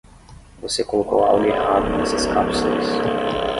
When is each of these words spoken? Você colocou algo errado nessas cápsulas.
Você 0.63 0.83
colocou 0.83 1.23
algo 1.23 1.45
errado 1.45 1.87
nessas 1.95 2.25
cápsulas. 2.25 2.87